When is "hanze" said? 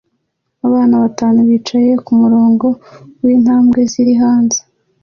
4.21-4.59